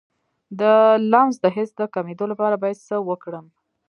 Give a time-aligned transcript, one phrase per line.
[0.59, 0.61] د
[1.11, 3.45] لمس د حس د کمیدو لپاره باید څه وکړم؟